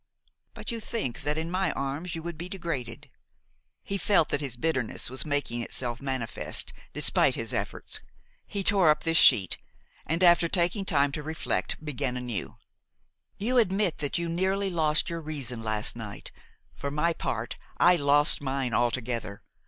But 0.55 0.71
you 0.71 0.79
think 0.79 1.21
that 1.21 1.37
in 1.37 1.51
my 1.51 1.71
arms 1.73 2.15
you 2.15 2.23
would 2.23 2.35
be 2.35 2.49
degraded–" 2.49 3.07
He 3.83 3.99
felt 3.99 4.29
that 4.29 4.41
his 4.41 4.57
bitterness 4.57 5.11
was 5.11 5.27
making 5.27 5.61
itself 5.61 6.01
manifest, 6.01 6.73
despite 6.91 7.35
his 7.35 7.53
efforts; 7.53 7.99
he 8.47 8.63
tore 8.63 8.89
up 8.89 9.03
this 9.03 9.19
sheet, 9.19 9.59
and, 10.07 10.23
after 10.23 10.47
taking 10.47 10.85
time 10.85 11.11
to 11.11 11.21
reflect, 11.21 11.85
began 11.85 12.17
anew: 12.17 12.57
"You 13.37 13.59
admit 13.59 13.99
that 13.99 14.17
you 14.17 14.27
nearly 14.27 14.71
lost 14.71 15.07
your 15.11 15.21
reason 15.21 15.61
last 15.63 15.95
night; 15.95 16.31
for 16.73 16.89
my 16.89 17.13
part, 17.13 17.55
I 17.77 17.95
lost 17.95 18.41
mine 18.41 18.73
altogether. 18.73 19.43